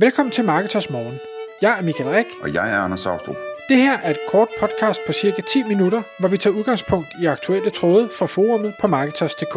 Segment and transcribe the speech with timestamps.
[0.00, 1.18] Velkommen til Marketers Morgen.
[1.62, 2.26] Jeg er Michael Rik.
[2.42, 3.36] Og jeg er Anders Saustrup.
[3.68, 7.26] Det her er et kort podcast på cirka 10 minutter, hvor vi tager udgangspunkt i
[7.26, 9.54] aktuelle tråde fra forumet på Marketers.dk.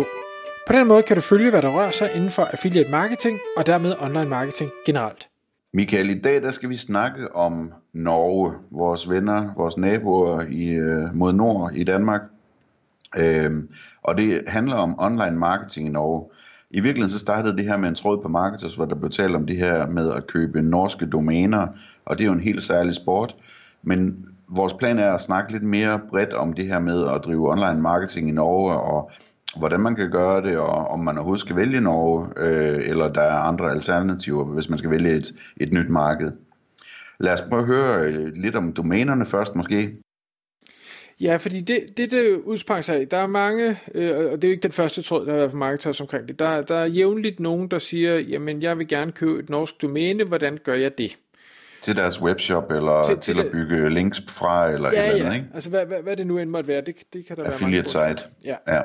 [0.68, 3.66] På den måde kan du følge, hvad der rører sig inden for affiliate marketing og
[3.66, 5.30] dermed online marketing generelt.
[5.74, 11.16] Michael, i dag der skal vi snakke om Norge, vores venner, vores naboer i, øh,
[11.16, 12.22] mod nord i Danmark.
[13.18, 13.70] Øhm,
[14.02, 16.30] og det handler om online marketing i Norge.
[16.74, 19.36] I virkeligheden så startede det her med en tråd på Marketers, hvor der blev talt
[19.36, 21.68] om det her med at købe norske domæner,
[22.06, 23.36] og det er jo en helt særlig sport.
[23.84, 27.52] Men vores plan er at snakke lidt mere bredt om det her med at drive
[27.52, 29.12] online marketing i Norge, og
[29.58, 33.22] hvordan man kan gøre det, og om man overhovedet skal vælge Norge, øh, eller der
[33.22, 36.32] er andre alternativer, hvis man skal vælge et, et nyt marked.
[37.20, 39.98] Lad os prøve at høre øh, lidt om domænerne først måske.
[41.22, 44.48] Ja, fordi det, det, det udsprang sig af, der er mange, øh, og det er
[44.48, 46.86] jo ikke den første tråd, der har været på Marketers omkring det, der, der er
[46.86, 50.98] jævnligt nogen, der siger, jamen jeg vil gerne købe et norsk domæne, hvordan gør jeg
[50.98, 51.18] det?
[51.82, 55.26] Til deres webshop, eller til, til, til at bygge links fra, eller ja, et eller
[55.26, 55.50] andet, ikke?
[55.54, 58.08] altså hvad, hvad, hvad det nu end måtte være, det, det kan der Affiliate være
[58.08, 58.30] mange site.
[58.46, 58.56] Ja.
[58.68, 58.82] ja.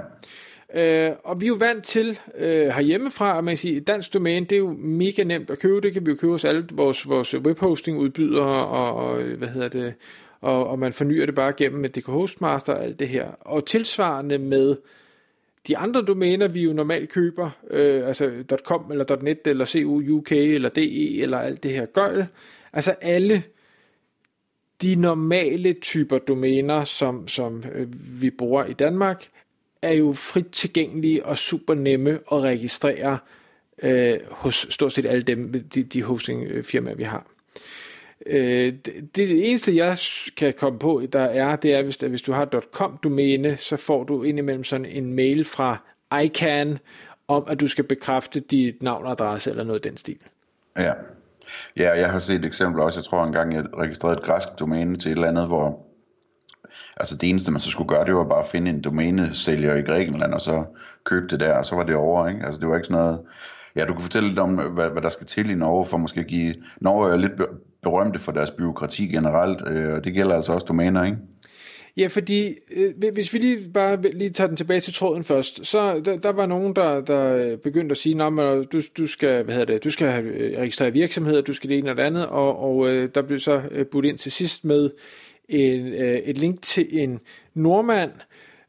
[0.75, 4.47] Øh, og vi er jo vant til øh, herhjemmefra, at man kan sige, dansk domæne,
[4.47, 7.08] det er jo mega nemt at købe, det kan vi jo købe hos alle vores,
[7.08, 9.94] vores webhosting udbydere, og, og hvad hedder det,
[10.40, 13.26] og, og man fornyer det bare gennem med DK Hostmaster og alt det her.
[13.40, 14.76] Og tilsvarende med
[15.68, 18.30] de andre domæner, vi jo normalt køber, øh, altså
[18.64, 22.26] .com eller .net eller CU UK eller DE eller alt det her gøjl,
[22.72, 23.42] altså alle
[24.82, 27.88] de normale typer domæner, som, som øh,
[28.22, 29.28] vi bruger i Danmark,
[29.82, 33.18] er jo frit tilgængelige og super nemme at registrere
[33.82, 37.26] øh, hos stort set alle dem, de, de hostingfirmaer, vi har.
[38.27, 39.98] Øh, det, det eneste, jeg
[40.36, 44.22] kan komme på, der er, det er, hvis, hvis du har .com-domæne, så får du
[44.22, 45.82] indimellem sådan en mail fra
[46.24, 46.78] ICANN,
[47.28, 50.19] om at du skal bekræfte dit navn og adresse, eller noget af den stil.
[50.78, 50.92] Ja.
[51.77, 53.00] Ja, jeg har set et eksempel også.
[53.00, 55.86] Jeg tror engang, jeg registrerede et græsk domæne til et eller andet, hvor
[56.97, 59.82] altså det eneste, man så skulle gøre, det var bare at finde en domænesælger i
[59.82, 60.64] Grækenland, og så
[61.04, 62.47] købe det der, og så var det over, ikke?
[62.47, 63.20] Altså det var ikke sådan noget...
[63.76, 66.20] Ja, du kan fortælle lidt om, hvad, hvad der skal til i Norge, for måske
[66.20, 66.54] at give...
[66.81, 67.32] Norge er lidt
[67.86, 71.19] berømte for deres byråkrati generelt, øh, og det gælder altså også domæner, ikke?
[71.97, 76.00] Ja, fordi øh, hvis vi lige bare lige tager den tilbage til tråden først, så
[76.04, 79.44] der, der var nogen, der, der øh, begyndte at sige, at øh, du, du skal,
[79.44, 82.26] hvad hedder det, du skal øh, registrere virksomheder, du skal det ene og det andet,
[82.26, 84.91] og, og øh, der blev så budt ind til sidst med
[85.48, 87.20] en, øh, et link til en
[87.54, 88.12] nordmand,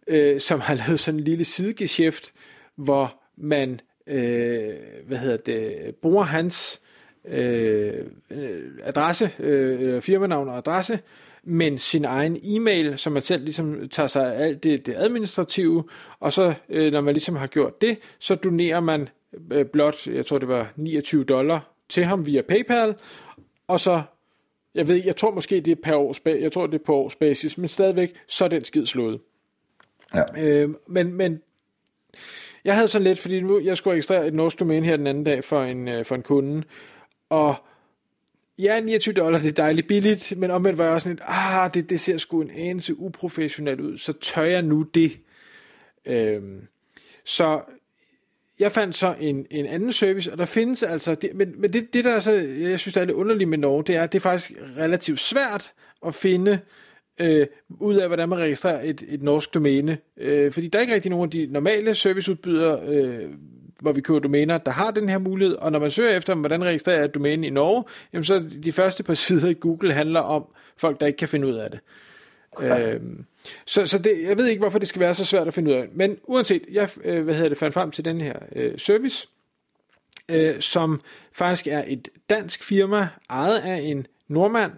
[0.08, 2.34] øh, som har lavet sådan en lille sidegeschæft,
[2.76, 4.74] hvor man, øh,
[5.08, 6.82] hvad hedder det, bruger hans
[7.30, 8.06] øh,
[8.84, 11.00] adresse, øh, firmanavn og adresse,
[11.44, 15.84] men sin egen e-mail, som man selv ligesom tager sig af alt det, det administrative,
[16.20, 19.10] og så øh, når man ligesom har gjort det, så donerer man
[19.52, 22.96] øh, blot, jeg tror det var 29 dollar til ham via PayPal,
[23.68, 24.02] og så
[24.76, 26.96] jeg ved ikke, jeg tror måske det er per års, jeg tror det er på
[26.96, 29.20] års basis, men stadigvæk, så er den skid slået.
[30.16, 30.24] Ja.
[30.38, 31.42] Øh, men, men
[32.66, 35.24] jeg havde sådan lidt, fordi nu, jeg skulle registrere et norsk domæne her den anden
[35.24, 36.64] dag for en, øh, for en kunde,
[37.30, 37.56] og
[38.60, 41.74] ja, 29 dollar, det er dejligt billigt, men omvendt var jeg også sådan lidt, ah,
[41.74, 45.20] det, det ser sgu en anelse uprofessionelt ud, så tør jeg nu det.
[46.06, 46.68] Øhm,
[47.26, 47.62] så
[48.60, 51.94] jeg fandt så en, en anden service, og der findes altså, det, men, men det,
[51.94, 54.12] det der er så, jeg synes der er lidt underligt med Norge, det er, at
[54.12, 55.74] det er faktisk relativt svært
[56.06, 56.60] at finde
[57.20, 59.98] øh, ud af, hvordan man registrerer et, et norsk domæne.
[60.18, 63.32] Øh, fordi der er ikke rigtig nogen af de normale serviceudbydere, øh,
[63.80, 66.64] hvor vi køber domæner, der har den her mulighed, og når man søger efter, hvordan
[66.64, 67.84] registrerer jeg et domæne i Norge,
[68.14, 70.46] jamen så de første par sider i Google handler om
[70.78, 71.80] folk, der ikke kan finde ud af det.
[72.52, 72.96] Okay.
[72.96, 73.26] Øhm,
[73.66, 75.76] så så det, jeg ved ikke, hvorfor det skal være så svært at finde ud
[75.76, 75.88] af.
[75.94, 79.28] Men uanset, jeg øh, hvad hedder det, fandt frem til den her øh, service,
[80.32, 81.02] øh, som
[81.32, 84.72] faktisk er et dansk firma, ejet af en nordmand,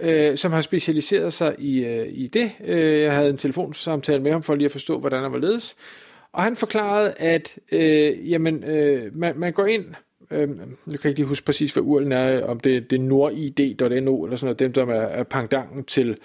[0.00, 2.52] øh, som har specialiseret sig i, øh, i det.
[2.64, 5.76] Øh, jeg havde en telefonsamtale med ham for lige at forstå, hvordan han var ledes.
[6.32, 9.84] Og han forklarede, at øh, jamen, øh, man, man går ind,
[10.30, 10.56] øh, nu
[10.86, 14.36] kan jeg ikke lige huske præcis, hvad URL'en er, om det, det er nordid.no eller
[14.36, 16.18] sådan noget, dem som er, er pangdangen til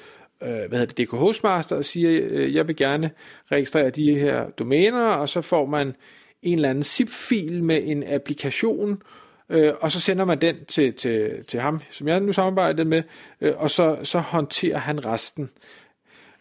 [0.44, 3.12] øh, hvad hedder det, DK Hostmaster og siger, øh, jeg vil gerne
[3.52, 5.96] registrere de her domæner, og så får man
[6.44, 9.02] en eller anden zip-fil med en applikation,
[9.50, 13.04] øh, og så sender man den til, til, til ham, som jeg nu samarbejder med,
[13.42, 15.50] øh, og så, så håndterer han resten.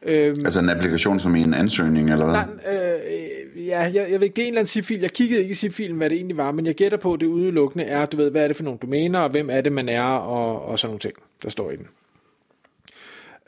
[0.07, 2.35] Øhm, altså en applikation som i en ansøgning, eller hvad?
[2.35, 5.01] Nej, øh, ja, jeg, jeg ved ikke, det er en eller anden zip-fil.
[5.01, 7.27] Jeg kiggede ikke i zip-filen, hvad det egentlig var, men jeg gætter på, at det
[7.27, 9.89] udelukkende er, du ved, hvad er det for nogle domæner, og hvem er det, man
[9.89, 11.87] er, og, og sådan nogle ting, der står i den.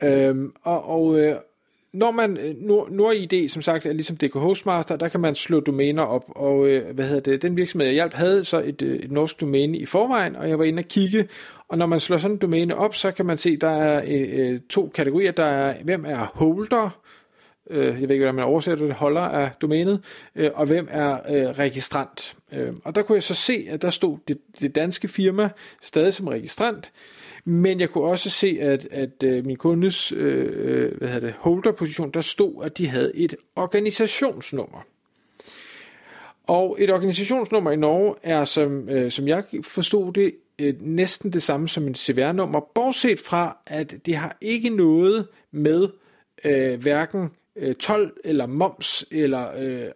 [0.02, 1.36] Øhm, og og øh,
[1.98, 5.60] når man, øh, Nord, NordID, som sagt, er ligesom DK Hostmaster, der kan man slå
[5.60, 8.96] domæner op, og øh, hvad hedder det, den virksomhed, jeg hjalp, havde så et, øh,
[8.96, 11.28] et norsk domæne i forvejen, og jeg var inde og kigge,
[11.68, 14.50] og når man slår sådan en domæne op, så kan man se, der er øh,
[14.52, 17.00] øh to kategorier, der er, hvem er holder,
[17.70, 20.00] øh, jeg ved ikke, hvordan man oversætter det, holder af domænet,
[20.36, 22.36] øh, og hvem er øh, registrant.
[22.52, 25.48] Øh, og der kunne jeg så se, at der stod det, det danske firma
[25.82, 26.92] stadig som registrant,
[27.48, 31.36] men jeg kunne også se, at, at øh, min kundes øh, øh hvad hedder det,
[31.38, 34.86] holderposition, der stod, at de havde et organisationsnummer.
[36.46, 41.42] Og et organisationsnummer i Norge er, som, øh, som jeg forstod det, øh, næsten det
[41.42, 45.88] samme som en CVR-nummer, bortset fra, at det har ikke noget med
[46.44, 49.86] øh, hverken øh, 12 eller moms eller øh,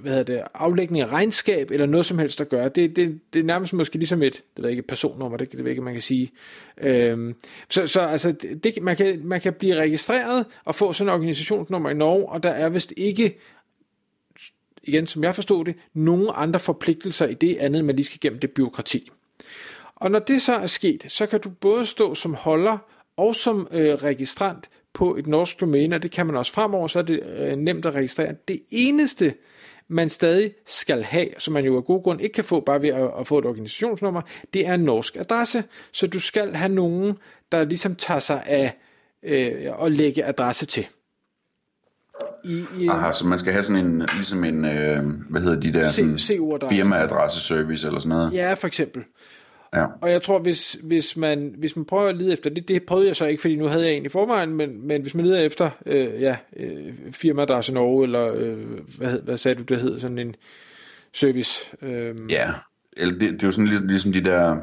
[0.00, 2.68] hvad hedder det, aflægning af regnskab eller noget som helst at gøre.
[2.68, 5.64] Det, det, det er nærmest måske ligesom et, det ved ikke, et personnummer, det, det
[5.64, 6.32] ved ikke, man kan sige.
[6.78, 7.34] Øhm,
[7.68, 8.32] så, så altså,
[8.64, 12.42] det, man, kan, man kan blive registreret og få sådan en organisationsnummer i Norge, og
[12.42, 13.38] der er vist ikke
[14.82, 18.40] igen, som jeg forstod det, nogen andre forpligtelser i det andet, man lige skal gennem
[18.40, 19.10] det byråkrati.
[19.96, 22.78] Og når det så er sket, så kan du både stå som holder
[23.16, 26.98] og som øh, registrant på et norsk domæne, og det kan man også fremover, så
[26.98, 28.34] er det øh, nemt at registrere.
[28.48, 29.34] Det eneste,
[29.88, 32.88] man stadig skal have, som man jo af god grund ikke kan få bare ved
[32.88, 34.22] at, at få et organisationsnummer,
[34.54, 37.18] det er en norsk adresse, så du skal have nogen,
[37.52, 38.78] der ligesom tager sig af
[39.22, 40.86] øh, at lægge adresse til.
[42.44, 45.72] I, i, Aha, så man skal have sådan en, ligesom en, øh, hvad hedder de
[45.72, 46.18] der, sådan
[46.70, 48.32] firmaadresse service eller sådan noget?
[48.32, 49.04] Ja, for eksempel.
[49.74, 49.86] Ja.
[50.00, 53.08] Og jeg tror, hvis, hvis, man, hvis man prøver at lede efter det, det prøvede
[53.08, 55.40] jeg så ikke, fordi nu havde jeg en i forvejen, men, men hvis man leder
[55.40, 58.58] efter øh, ja, øh, firma, der er sådan Norge, eller øh,
[58.98, 60.34] hvad, hvad sagde du, det hedder, sådan en
[61.12, 61.76] service.
[61.82, 62.14] Øh.
[62.28, 62.52] Ja,
[62.96, 64.56] det, det er jo sådan ligesom, ligesom de der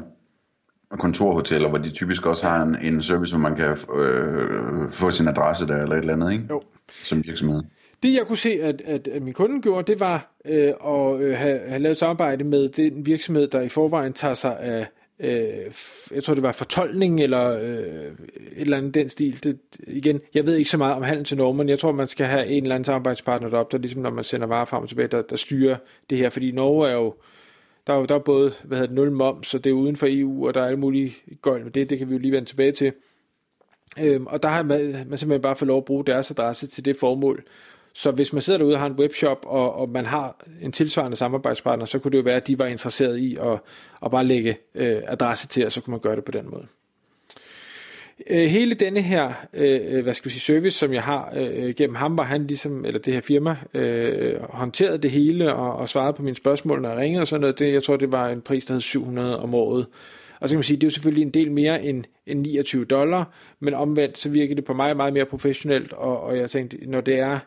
[0.90, 5.28] kontorhoteller, hvor de typisk også har en, en service, hvor man kan øh, få sin
[5.28, 6.44] adresse der, eller et eller andet, ikke?
[6.50, 6.62] Jo.
[6.90, 7.62] Som virksomhed.
[8.02, 11.36] Det jeg kunne se, at, at, at min kunde gjorde, det var øh, at øh,
[11.38, 14.86] have, have lavet samarbejde med den virksomhed, der i forvejen tager sig af
[15.22, 15.72] øh,
[16.14, 18.12] jeg tror det var fortolkning eller øh, et
[18.56, 19.44] eller andet den stil.
[19.44, 22.08] Det, igen, jeg ved ikke så meget om handel til Norge, men jeg tror man
[22.08, 24.88] skal have en eller anden samarbejdspartner deroppe, der ligesom når man sender varer frem og
[24.88, 25.76] tilbage, der, der styrer
[26.10, 27.14] det her, fordi Norge er jo
[27.86, 29.96] der er jo der er både hvad hedder det, nul moms, og det er uden
[29.96, 32.32] for EU, og der er alle mulige gøjl med det, det kan vi jo lige
[32.32, 32.92] vende tilbage til.
[34.00, 36.84] Øhm, og der har man, man simpelthen bare fået lov at bruge deres adresse til
[36.84, 37.44] det formål.
[37.94, 41.16] Så hvis man sidder derude og har en webshop, og, og man har en tilsvarende
[41.16, 43.58] samarbejdspartner, så kunne det jo være, at de var interesseret i at,
[44.04, 46.66] at bare lægge øh, adresse til, og så kunne man gøre det på den måde.
[48.30, 51.74] Øh, hele denne her, øh, øh, hvad skal vi sige, service, som jeg har øh,
[51.74, 55.88] gennem ham, var han ligesom, eller det her firma, øh, håndterede det hele og, og
[55.88, 57.58] svarede på mine spørgsmål, når jeg ringede og sådan noget.
[57.58, 59.86] Det, jeg tror, det var en pris, der hed 700 om året.
[60.40, 62.84] Og så kan man sige, det er jo selvfølgelig en del mere end, end 29
[62.84, 66.76] dollar, men omvendt så virker det på mig meget mere professionelt, og, og jeg tænkte,
[66.86, 67.38] når det er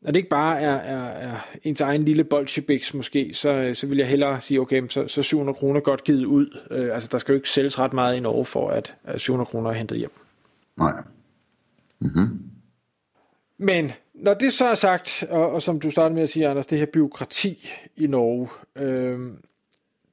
[0.00, 3.98] når det ikke bare er, er, er ens egen lille bolsjebiks måske, så, så vil
[3.98, 6.58] jeg hellere sige, okay, så, så 700 kroner godt givet ud.
[6.70, 9.46] Øh, altså, der skal jo ikke sælges ret meget i Norge for, at, at 700
[9.46, 10.12] kroner er hentet hjem.
[10.76, 10.92] Nej.
[12.00, 12.40] Mm-hmm.
[13.58, 16.66] Men når det så er sagt, og, og som du startede med at sige, Anders,
[16.66, 19.30] det her byråkrati i Norge, øh,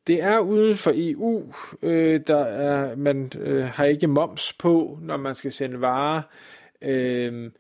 [0.08, 1.54] det er uden for EU.
[1.82, 6.22] Øh, der er, man øh, har ikke moms på, når man skal sende varer.
[6.82, 7.52] Øh,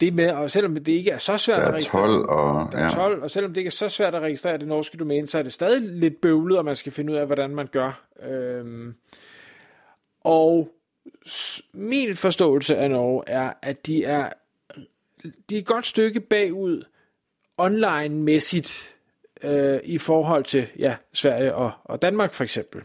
[0.00, 2.88] det med, og selvom det ikke er så svært at registrere, 12 og, der er
[2.88, 3.24] 12, ja.
[3.24, 5.52] og selvom det ikke er så svært at registrere det norske domæne, så er det
[5.52, 8.02] stadig lidt bøvlet, og man skal finde ud af, hvordan man gør.
[8.22, 8.94] Øhm,
[10.20, 10.68] og
[11.72, 14.28] min forståelse af Norge er, at de er,
[15.50, 16.84] de er et godt stykke bagud
[17.58, 18.94] online-mæssigt
[19.42, 22.82] øh, i forhold til ja, Sverige og, og Danmark for eksempel.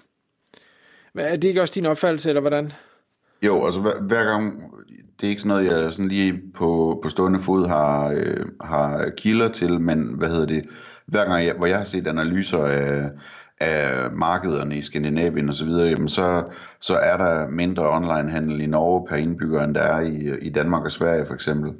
[1.15, 2.72] Er det ikke også din opfattelse, eller hvordan?
[3.41, 4.74] Jo, altså hver, hver gang,
[5.22, 9.10] det er ikke sådan noget, jeg sådan lige på, på stående fod har, øh, har
[9.17, 10.63] kilder til, men hvad hedder det,
[11.05, 13.10] hver gang, jeg, hvor jeg har set analyser af,
[13.60, 16.43] af markederne i Skandinavien og så videre, jamen så,
[16.82, 20.84] så er der mindre onlinehandel i Norge per indbygger, end der er i, i Danmark
[20.84, 21.72] og Sverige for eksempel.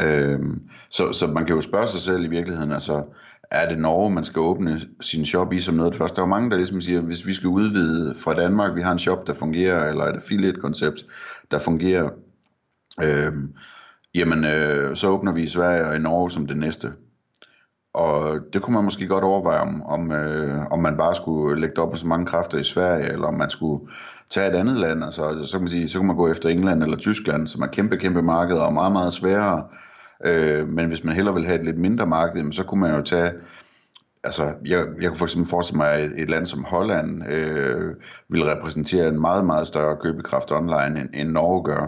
[0.00, 3.04] Øhm, så, så man kan jo spørge sig selv i virkeligheden, altså
[3.50, 6.16] er det Norge, man skal åbne sin shop i som noget af det første?
[6.16, 8.92] Der er jo mange, der ligesom siger, hvis vi skal udvide fra Danmark, vi har
[8.92, 11.06] en shop, der fungerer, eller et affiliate-koncept,
[11.50, 12.10] der fungerer,
[13.02, 13.32] øh,
[14.14, 16.92] jamen øh, så åbner vi i Sverige og i Norge som det næste.
[17.94, 21.82] Og det kunne man måske godt overveje, om, om, øh, om man bare skulle lægge
[21.82, 23.88] op på så mange kræfter i Sverige, eller om man skulle
[24.30, 25.04] tage et andet land.
[25.04, 27.66] Altså, så, kan man sige, så kan man gå efter England eller Tyskland, som er
[27.66, 29.64] kæmpe, kæmpe markeder og meget, meget sværere
[30.24, 33.02] Øh, men hvis man hellere vil have et lidt mindre marked, så kunne man jo
[33.02, 33.32] tage
[34.24, 37.94] altså, jeg, jeg kunne for eksempel forestille mig, at et land som Holland øh,
[38.28, 41.86] vil repræsentere en meget, meget større købekraft online, end, end Norge gør.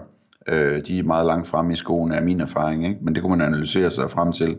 [0.48, 2.98] Øh, de er meget langt fremme i skoene af min erfaring, ikke?
[3.02, 4.56] men det kunne man analysere sig frem til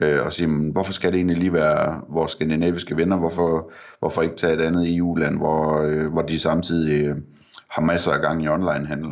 [0.00, 3.16] øh, og sige, men, hvorfor skal det egentlig lige være vores skandinaviske venner?
[3.16, 7.16] Hvorfor, hvorfor ikke tage et andet EU-land, hvor, øh, hvor de samtidig øh,
[7.68, 9.10] har masser af gang i onlinehandel?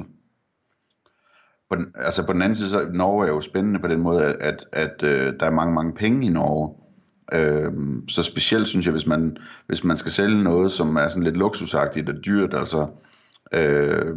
[1.70, 4.24] På den, altså på den anden side, så Norge er jo spændende på den måde,
[4.24, 6.74] at, at, at øh, der er mange, mange penge i Norge.
[7.32, 7.72] Øh,
[8.08, 9.36] så specielt synes jeg, hvis man,
[9.66, 12.86] hvis man skal sælge noget, som er sådan lidt luksusagtigt og dyrt, altså,
[13.52, 14.16] øh,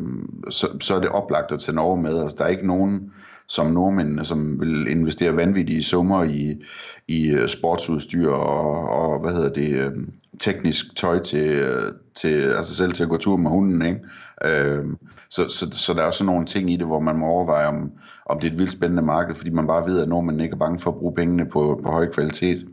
[0.49, 2.21] så, så er det oplagt at tage Norge med.
[2.21, 3.11] Altså, der er ikke nogen
[3.47, 6.63] som nordmændene, som vil investere vanvittige summer i,
[7.07, 9.91] i øh, sportsudstyr og, og hvad hedder det, øh,
[10.39, 13.81] teknisk tøj til, øh, til altså selv til at gå tur med hunden.
[13.85, 13.99] Ikke?
[14.43, 14.85] Øh,
[15.29, 17.91] så, så, så der er også nogle ting i det, hvor man må overveje, om,
[18.25, 20.59] om det er et vildt spændende marked, fordi man bare ved, at nordmændene ikke er
[20.59, 22.65] bange for at bruge pengene på, på høj kvalitet.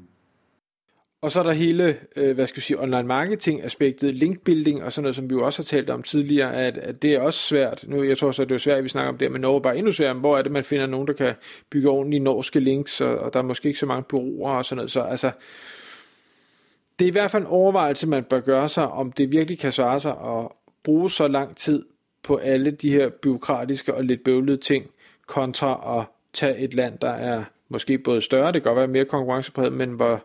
[1.25, 4.93] Og så er der hele, øh, hvad skal jeg sige, online marketing aspektet, linkbuilding og
[4.93, 7.39] sådan noget, som vi jo også har talt om tidligere, at, at det er også
[7.39, 7.85] svært.
[7.89, 9.57] Nu, jeg tror så, at det er svært, at vi snakker om det, men Norge
[9.57, 10.15] er bare endnu sværere.
[10.15, 11.35] Hvor er det, man finder nogen, der kan
[11.71, 14.77] bygge ordentlige norske links, og, og der er måske ikke så mange bureauer og sådan
[14.77, 14.91] noget.
[14.91, 15.31] Så altså,
[16.99, 19.73] det er i hvert fald en overvejelse, man bør gøre sig, om det virkelig kan
[19.73, 20.49] svare sig at
[20.83, 21.83] bruge så lang tid
[22.23, 24.87] på alle de her byråkratiske og lidt bøvlede ting,
[25.27, 29.05] kontra at tage et land, der er måske både større, det kan godt være mere
[29.05, 30.25] konkurrencepræget, men hvor